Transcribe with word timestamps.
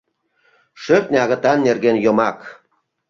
ШӦРТНЬӦ 0.81 1.19
АГЫТАН 1.25 1.57
НЕРГЕН 1.65 1.97
ЙОМАК 2.05 2.39